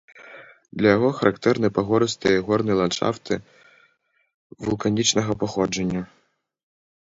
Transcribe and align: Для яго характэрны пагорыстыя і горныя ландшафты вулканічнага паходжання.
Для 0.81 0.89
яго 0.97 1.09
характэрны 1.17 1.67
пагорыстыя 1.77 2.33
і 2.39 2.43
горныя 2.47 2.79
ландшафты 2.81 3.33
вулканічнага 4.67 5.31
паходжання. 5.47 6.01